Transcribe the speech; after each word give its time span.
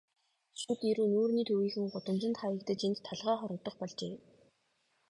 Шүд 0.61 0.79
эрүү 0.89 1.05
нүүрний 1.13 1.45
төвийнхөн 1.49 1.85
гудамжинд 1.93 2.37
хаягдаж, 2.39 2.79
энд 2.87 2.97
толгой 3.07 3.35
хоргодох 3.39 3.75
болжээ. 3.79 4.13